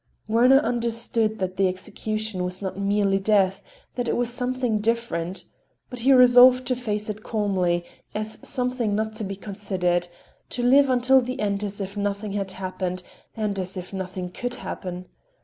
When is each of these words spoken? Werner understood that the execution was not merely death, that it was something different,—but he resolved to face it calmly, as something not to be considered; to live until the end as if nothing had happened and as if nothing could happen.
Werner 0.27 0.57
understood 0.61 1.37
that 1.37 1.57
the 1.57 1.67
execution 1.67 2.43
was 2.43 2.59
not 2.59 2.75
merely 2.75 3.19
death, 3.19 3.61
that 3.93 4.07
it 4.07 4.15
was 4.17 4.31
something 4.33 4.79
different,—but 4.79 5.99
he 5.99 6.11
resolved 6.11 6.65
to 6.65 6.75
face 6.75 7.07
it 7.07 7.21
calmly, 7.21 7.85
as 8.15 8.39
something 8.41 8.95
not 8.95 9.13
to 9.13 9.23
be 9.23 9.35
considered; 9.35 10.07
to 10.49 10.63
live 10.63 10.89
until 10.89 11.21
the 11.21 11.39
end 11.39 11.63
as 11.63 11.79
if 11.79 11.95
nothing 11.95 12.31
had 12.33 12.53
happened 12.53 13.03
and 13.37 13.59
as 13.59 13.77
if 13.77 13.93
nothing 13.93 14.31
could 14.31 14.55
happen. 14.55 15.05